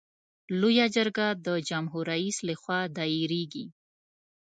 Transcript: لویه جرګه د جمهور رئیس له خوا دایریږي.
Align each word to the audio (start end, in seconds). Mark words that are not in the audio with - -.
لویه 0.59 0.85
جرګه 0.95 1.27
د 1.45 1.47
جمهور 1.69 2.05
رئیس 2.13 2.37
له 2.47 2.55
خوا 2.61 2.79
دایریږي. 2.97 3.65